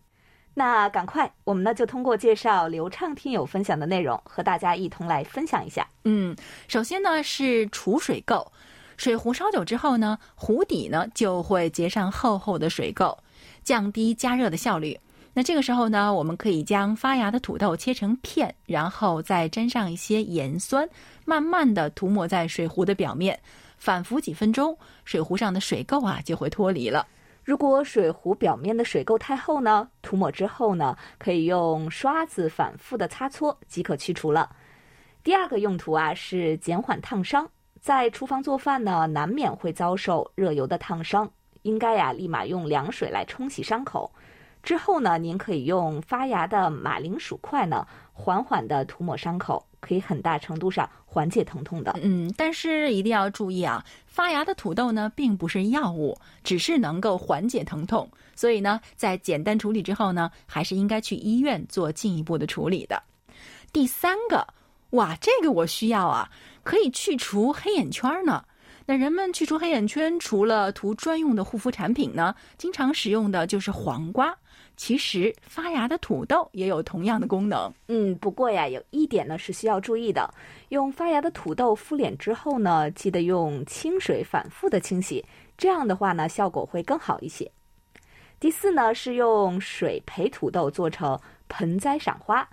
[0.53, 5.87] 那赶快，我们呢就通过介绍流畅听友分享的内容，和大家一同来分享一下。
[6.03, 6.35] 嗯，
[6.67, 8.45] 首先呢是储水垢。
[8.97, 13.15] 水壶烧久之后呢，壶底呢就会结上厚厚的水垢，
[13.63, 14.99] 降低加热的效率。
[15.33, 20.89] 那这个时候呢，我们可以将发芽的土豆切成片，然后再沾上一些盐酸，
[21.25, 23.39] 慢慢的涂抹在水壶的表面，
[23.77, 27.05] 反复几分钟，水壶上的水垢啊就会脱离了。
[27.43, 34.49] 如果水壶表面的水垢太厚呢，涂抹之后呢，可以用刷子反复的擦搓即可去除了。
[35.23, 37.47] 第二个用途啊是减缓烫伤。
[37.87, 44.11] 在厨房做饭呢，难免会遭受热油的烫伤，应该呀立马用凉水来冲洗伤口。
[44.61, 51.97] 之后呢，您可以用发芽的马铃薯块呢，缓缓地涂抹伤口，可以很大程度上缓解疼痛的。
[52.03, 58.05] 嗯，但是一定要注意啊，发芽的土豆呢，并不是药物，只是能够缓解疼痛。
[58.35, 63.01] 所以呢，在简单处理之后呢，还是应该去医院做进一步的处理的。
[63.71, 64.45] 第三个，
[64.89, 66.29] 哇，这个我需要啊。
[66.67, 68.43] 可以去除黑眼圈呢。
[68.85, 74.37] 那人们去除黑眼圈，除了涂专用的护肤产品呢，经常使用的就是黄瓜。
[74.75, 77.73] 其实发芽的土豆也有同样的功能。
[77.87, 80.29] 嗯，不过呀，有一点呢是需要注意的：
[80.67, 85.23] 用发芽的土豆敷脸之后呢，记得用清水反复的清洗，
[85.57, 87.49] 这样的话呢，效果会更好一些。
[88.41, 92.47] 第四呢是用水培土豆做成盆栽赏花。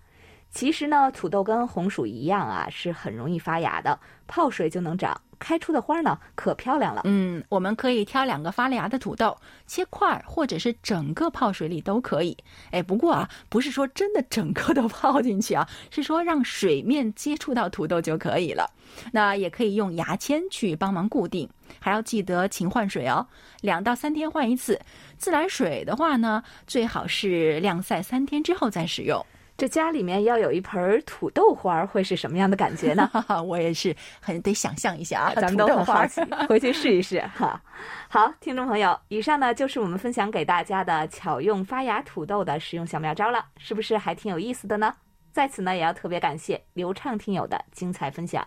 [0.55, 7.03] 其实呢，土豆跟红薯一样啊，是很容易发芽的，泡水就能长，开出的花呢可漂亮了。
[7.05, 9.37] 嗯，我们可以挑两个发了芽的土豆，
[9.67, 12.37] 切块或者是整个泡水里都可以。
[12.71, 18.71] 哎，不过啊，不是说真的整个都泡进去啊，是说让水面接触到土豆就可以了。
[19.11, 23.27] 那也可以用牙签去帮忙固定，还要记得勤换水哦，
[23.61, 24.81] 两到三天换一次。
[25.19, 29.21] 自来水的话呢，最好是晾晒三天之后再使用。
[29.57, 33.09] 这家里面要有一盆土豆花，会是什么样的感觉呢？
[33.47, 37.63] 我也是很得想象一下啊， 咱们都很好奇， 回去试一试哈。
[38.09, 44.93] 好，听众朋友，以上呢就是我们分享给大家的巧用发芽土豆的实用小妙招了，是不是还挺有意思的呢？
[45.33, 48.47] 在此呢，也要特别感谢流畅听友的精彩分享。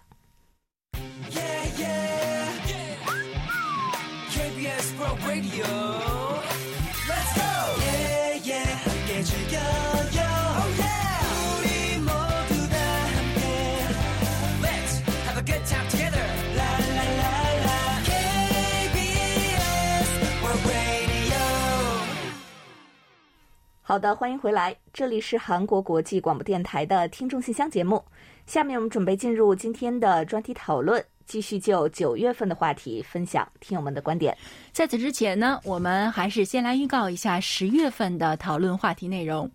[23.89, 28.03] 好的，欢迎回来，这里是韩国国际广播电台的听众信箱节目。
[28.45, 34.37] 下面我们准备进入今天的专题讨论，继续就九月份的话题分享听友们的观点。
[34.73, 39.49] 在此之前呢，我们还是先来预告一下十月份的讨论话题内容。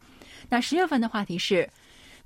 [0.49, 1.69] 那十月份的话题是：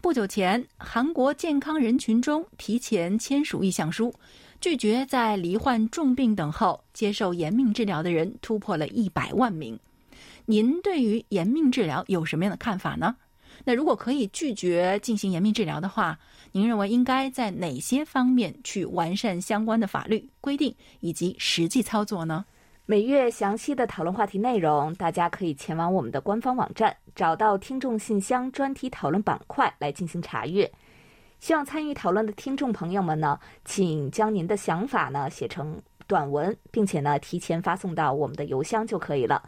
[0.01, 4.15] 不久前，韩国健康人群中提前签署意向书，
[4.61, 9.77] 拒绝在罹患重病等后接受延命治疗的人突破了一百万名。
[10.47, 13.17] 您对于延命治疗有什么样的看法呢？
[13.65, 16.19] 那如果可以拒绝进行延命治疗的话，
[16.53, 22.45] 您认为应该在哪些方面去完善相关的法律规定以及实际操作呢？
[22.85, 30.71] 每月详细的讨论话题内容，大家可以前往我们的官方网站，找到听众信箱专题讨论板块来进行查阅。
[31.41, 39.43] 希望参与讨论的听众朋友们呢，请将您的想法呢写成短文，并且呢提前发送到我们的邮箱就可以了。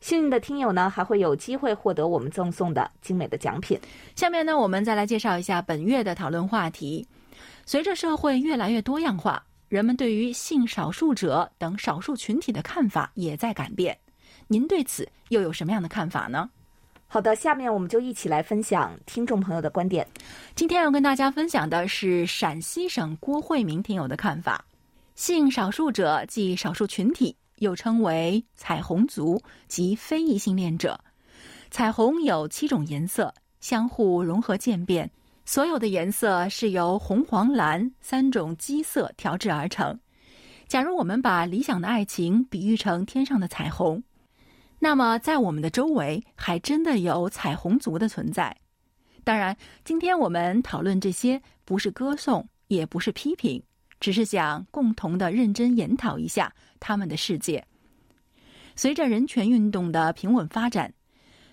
[0.00, 3.78] 幸运的听友呢，还会有机会获得我们赠送的精美的奖品。
[4.14, 7.06] 下面呢，我们再来介绍一下本月的讨论话题。
[7.66, 13.96] 随着社会越来越多样化，人们对于性少数者等少数群体的看法也在改变。
[14.46, 16.48] 您对此又有什么样的看法呢？
[17.06, 20.06] 好的，下面我们就一起来分享听众朋友的观点。
[20.54, 24.64] 今天要跟大家分享的是陕西省郭慧明听友的看法：
[25.14, 27.34] 性少数者即少数群体。
[27.58, 30.98] 又称为彩虹族及非异性恋者。
[31.70, 35.10] 彩虹有七种颜色，相互融合渐变。
[35.44, 39.98] 所有的颜色是由红、黄、蓝三种基色调制而成。
[40.66, 44.02] 假如我们把理想的爱情比喻成天上的彩虹，
[44.78, 48.54] 那么在我们的周围还真的有彩虹族的存在。
[49.24, 53.62] 当然，今天我们讨论这些，不是歌颂，也不是批评。
[54.00, 57.64] 只是想共同的认真研讨一下他们的世界。
[58.76, 60.92] 随着人权运动的平稳发展，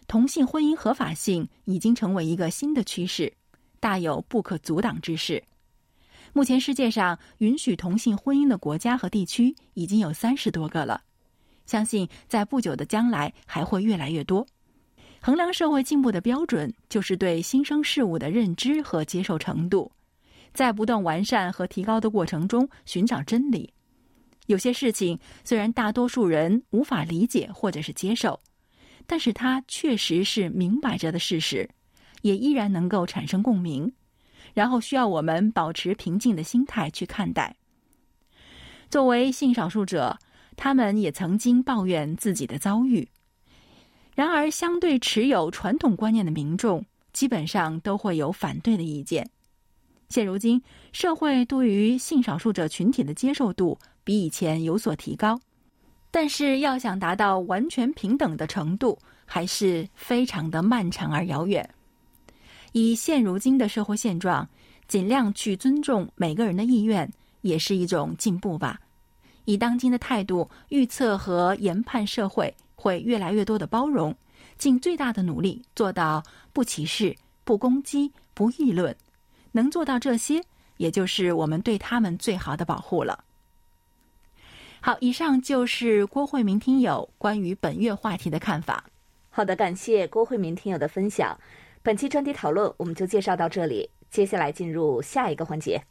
[0.07, 3.33] 同性婚姻合法性已经成为一个新的趋势，
[3.79, 5.43] 大有不可阻挡之势。
[6.33, 11.01] 目前世界上允许同性婚姻的国家和地区已经有三十多个了，
[11.65, 14.45] 相信在不久的将来还会越来越多。
[15.21, 19.91] 衡量社会进步的标准就是对新生事物的认知和接受程度。
[20.53, 23.73] 在不断完善和提高的过程中寻找真理。
[24.47, 28.39] 有些事情虽然大多数人无法理解或者是接受，
[29.07, 31.69] 但是它确实是明摆着的事实，
[32.21, 33.91] 也依然能够产生共鸣。
[34.53, 37.53] 然后需要我们保持平静的心态去看待。
[38.89, 40.17] 作为性少数者，
[40.55, 43.05] 他们也曾经抱怨自己的遭遇。
[44.13, 49.29] 然而，相对持有传统观念的民众，基本上都会有反对的意见。
[50.07, 50.61] 现如今，
[50.93, 55.37] 社会对于性少数者群体的接受度比以前有所提高，
[56.11, 61.69] 但是要想达到完全平等的程度，还是非常的漫长而遥远。
[62.71, 64.47] 以现如今的社会现状，
[64.87, 67.11] 尽量去尊重每个人的意愿，
[67.41, 68.79] 也是一种进步吧。
[69.45, 74.15] 以当今的态度预测和研判，社会会越来越多的包容，
[74.57, 76.23] 尽最大的努力做到
[76.53, 78.95] 不歧视、不攻击、不议论。
[79.51, 80.39] 能做到这些，
[80.77, 83.24] 也就是我们对他们最好的保护了。
[84.85, 88.85] 好，以上就是郭慧明听友关于本月话题的看法。
[89.31, 91.35] 好的，感谢郭慧明听友的分享。
[91.81, 95.81] 本期专题讨论我们就介绍到这里，接下来进入下一个环节。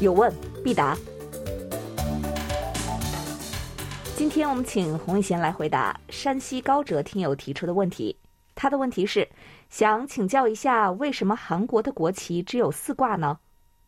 [0.00, 0.98] 有问必答。
[4.16, 8.16] 今天我们请洪一贤来回答山西高哲听友提出的问题。
[8.56, 9.26] 他的问题是，
[9.70, 13.38] 想请教一下，为什么韩国的国旗只有四挂呢？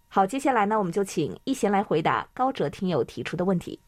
[0.06, 3.78] 好，接下来呢，我们就请一贤来回答高哲听友提出的问题。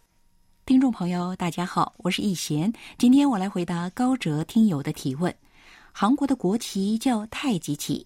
[0.67, 2.73] 听众朋友，大家好，我是易贤。
[2.99, 5.33] 今天我来回答高哲听友的提问。
[5.93, 8.05] 韩国的国旗叫太极旗，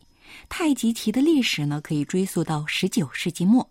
[0.51, 3.67] 太极旗的历史呢可以追溯到十九世纪末。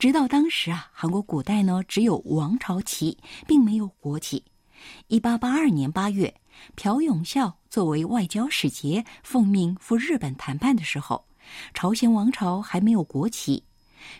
[0.00, 4.42] 直到当时啊，韩国古代呢只有王朝旗，并没有国旗。
[5.06, 6.34] 一八八二年八月，
[6.76, 11.24] 朴永孝作为外交使节奉命赴日本谈判的时候，
[11.72, 13.62] 朝鲜王朝还没有国旗。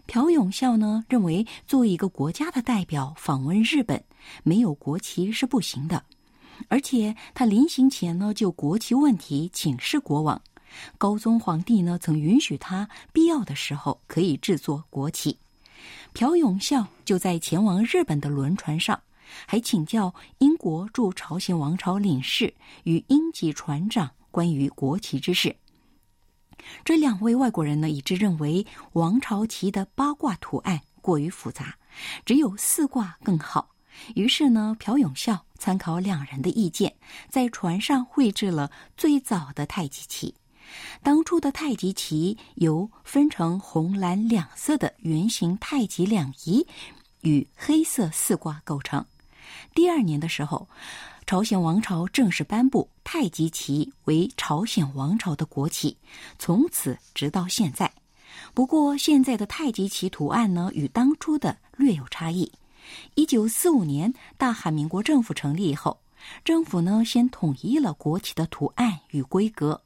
[0.07, 4.03] 朴永孝呢认为，作为一个国家的代表访问日本，
[4.43, 6.03] 没有国旗是不行的。
[6.69, 10.41] 而且他临行前呢就国旗问题请示国王，
[10.97, 15.37] 高宗皇帝呢曾允许他必要的时候可以制作国旗。
[16.13, 18.99] 朴永孝就在前往日本的轮船上，
[19.47, 22.55] 还请教英国驻朝鲜王朝领事
[22.85, 25.57] 与英籍船长关于国旗之事。
[26.85, 31.77] 这两位外国人呢，一致认为王朝旗的八卦图案过于复杂，
[32.25, 33.71] 只有四卦更好。
[34.15, 36.97] 于是呢，朴永孝参考两人的意见，
[37.29, 40.35] 在船上绘制了最早的太极旗。
[41.03, 46.67] 当初的太极旗由分成红蓝两色的圆形太极两仪
[47.21, 49.05] 与黑色四卦构成。
[49.75, 50.69] 第二年的时候，
[51.27, 55.97] 朝鲜王朝正式颁布太极旗为朝鲜王朝的国旗，
[56.39, 57.91] 从此直到现在。
[58.53, 62.51] 不过，现在的太极旗图案呢，与当初的略有差异。
[63.15, 66.01] 一九四五年，大韩民国政府成立以后，
[66.45, 69.81] 政府呢先统一了国旗的图案与规格。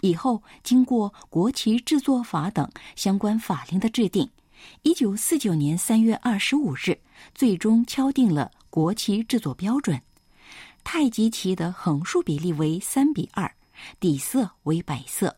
[0.00, 4.30] 以后，经过国旗制作法等相关法令的制定，
[4.82, 7.00] 一九四九年三月二十五日，
[7.34, 10.00] 最终敲定了国旗制作标准。
[10.84, 13.50] 太极旗的横竖比例为三比二，
[14.00, 15.36] 底色为白色，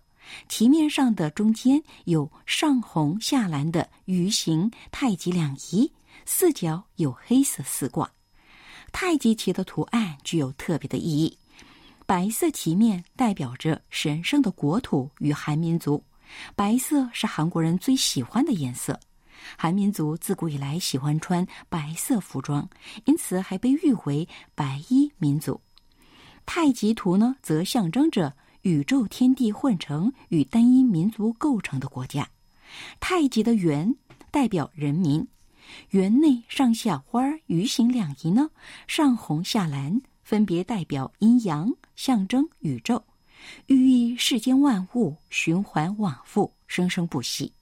[0.48, 5.90] 旗面上的中间有上红下蓝的鱼形太极两仪，
[6.24, 8.08] 四角有黑色四卦。
[8.92, 11.36] 太极旗的图案具有特别的意义。
[12.06, 16.02] 白色旗面代表着神圣的国土与韩民族，
[16.56, 18.98] 白色是韩国人最喜欢的颜色。
[19.56, 22.68] 韩民族自古以来喜欢穿白色服装，
[23.04, 25.60] 因此还被誉为“白衣民族”。
[26.46, 32.28] 太极图呢，则象征着宇宙天地混成与单一民族构成的国家。
[32.98, 33.94] 太极的圆
[34.30, 35.26] 代表人民，
[35.90, 38.50] 圆内上下花鱼形两仪呢，
[38.86, 41.72] 上红下蓝，分别代表阴阳。
[41.96, 43.04] 象征宇宙，
[43.66, 47.52] 寓意世间万物循环往复，生生不息。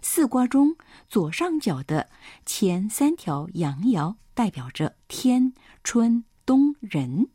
[0.00, 0.76] 四卦中
[1.08, 2.10] 左上角的
[2.44, 7.28] 前三条阳爻代表着天、春、冬、人；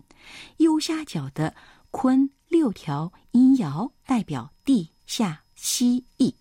[0.57, 1.55] 右下角的
[1.89, 6.35] 坤六条阴爻代表地、下、西、易；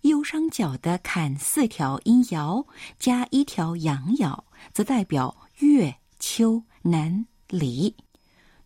[0.00, 2.66] 右上角的坎四条阴爻
[2.98, 7.94] 加一条阳爻，则代表月、秋、南、离。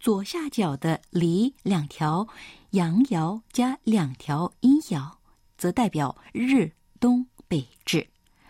[0.00, 2.26] 左下角的离两条
[2.70, 5.16] 阳爻加两条阴爻，
[5.58, 8.06] 则代表日、冬、北、至。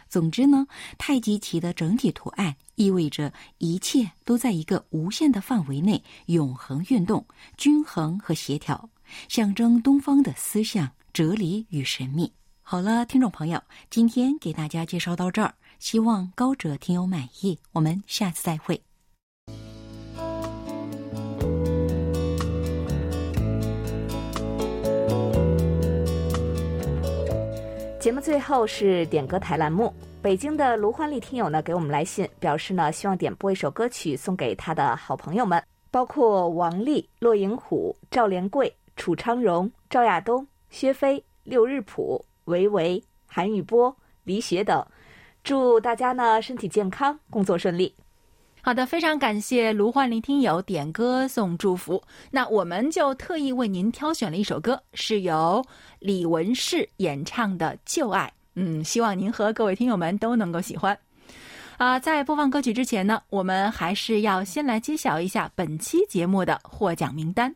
[0.08, 0.66] 总之呢，
[0.96, 7.26] 太极旗的整体图案意味着一切都在一个无限的范围内永恒运动、
[7.56, 8.88] 均衡和协调，
[9.28, 12.32] 象征东方的思想、哲理与神秘。
[12.62, 17.58] 好了，听众朋友，今天给大家介绍到这儿，希望高者听友满意。
[17.72, 18.85] 我们下次再会。
[28.06, 29.92] 节目最后是点歌台栏目。
[30.22, 43.92] 北京的卢欢丽听友呢给我们来信，表示呢希望点播一首歌曲送给他的好朋友们，包括王丽、骆银虎、赵连贵、楚昌荣、赵亚东、薛飞、六日普、维维、韩宇波、
[44.22, 44.86] 李雪等。
[45.42, 47.92] 祝大家呢身体健康，工作顺利。
[48.66, 52.02] 好的，非常感谢卢焕林听友点歌送祝福。
[52.32, 55.64] 那我们就特意为您挑选了一首歌，是由
[56.00, 58.26] 李文世演唱的《旧爱》。
[58.56, 60.98] 嗯，希望您和各位听友们都能够喜欢。
[61.76, 67.54] 啊，在播放歌曲之前呢，我们还是要先来揭晓一下本期节目的获奖名单。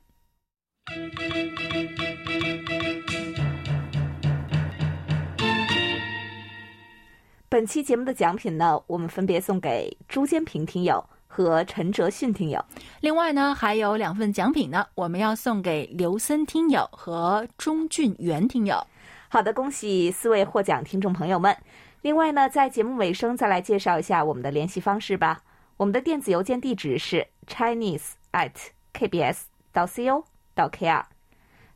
[7.51, 12.65] 本期节目的奖品呢，我们分别送给朱坚平听友和陈哲迅听友。
[13.01, 18.87] 另外呢，还有两份奖品呢，我们要送给刘森听友和钟俊元听友。
[19.29, 21.57] 好的，恭喜四位获奖听众朋友们！
[22.03, 25.43] 另外呢，在节目尾声再来介绍一下我们的联系方式吧。
[25.77, 28.53] 我们的电子邮件地址是 chinese at
[28.95, 29.41] kbs
[29.73, 30.23] 到 co
[30.55, 31.03] 到 kr。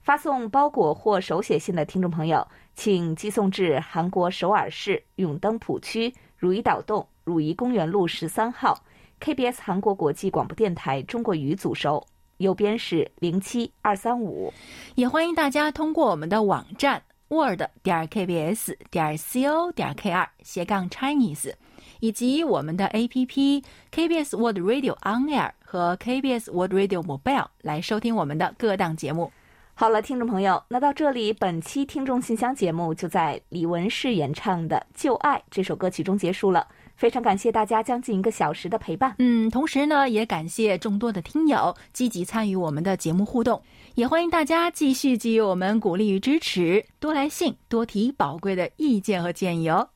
[0.02, 8.84] 发送包裹或手写信的听众朋友，请寄送至韩国首尔市永登浦区汝矣岛洞汝矣公园路十三号
[9.20, 12.04] KBS 韩国国际广播电台中国语组收，
[12.38, 14.52] 邮编是零七二三五。
[14.96, 21.54] 也欢迎大家通过我们的网站 word 点 kbs 点 co 点 kr 斜杠 Chinese，
[22.00, 29.32] 以及我们的 APP KBS World Radio On Air 和 KBS World Radio Mobile 来收听我们的各档节目。
[29.76, 36.64] 好了，听众朋友，那到这里，本期听众信箱节目就在李文世演唱的《旧爱》这首歌曲中结束了。
[36.94, 39.16] 非常感谢大家将近一个小时的陪伴。
[39.18, 43.60] 嗯，同时呢，也感谢众多的听友积极参与我们的节目互动，
[43.96, 49.88] 也欢迎大家继续给予我们鼓励与支持，多来信，多提宝贵的意见和建议哦。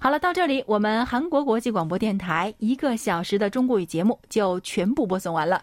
[0.00, 5.62] 好了，到这里，我们韩国国际广播电台一个小时的中国语节目就全部播送完了。